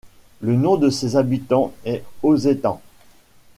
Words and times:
Le 0.41 0.55
nom 0.55 0.77
de 0.77 0.89
ses 0.89 1.15
habitants 1.15 1.73
est 1.85 2.03
Auzétans. 2.23 2.81